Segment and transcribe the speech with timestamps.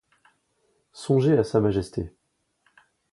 [0.93, 2.09] Songez à sa majesté.